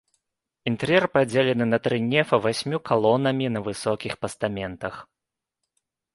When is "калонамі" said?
2.91-3.45